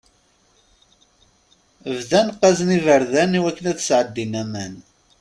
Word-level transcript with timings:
Bɣan 2.07 2.29
qqazen 2.35 2.75
iberdan 2.77 3.37
i 3.37 3.39
wakken 3.43 3.65
ad 3.71 3.79
sɛeddin 3.87 4.33
aman. 4.41 4.73